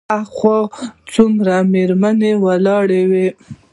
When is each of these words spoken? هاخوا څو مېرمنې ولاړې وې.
هاخوا 0.09 0.57
څو 1.11 1.23
مېرمنې 1.73 2.31
ولاړې 2.43 3.01
وې. 3.11 3.27